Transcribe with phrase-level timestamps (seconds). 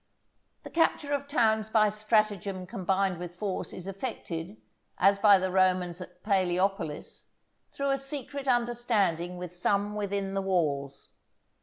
[0.63, 4.57] The capture of towns by stratagem combined with force is effected,
[4.97, 7.25] as by the Romans at Palæopolis,
[7.71, 11.09] through a secret understanding with some within the walls.